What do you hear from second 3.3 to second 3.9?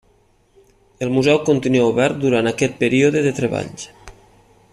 treballs.